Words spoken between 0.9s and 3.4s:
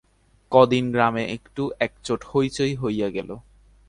গ্রামে খুব একচোট হৈচৈ হইয়া গেল।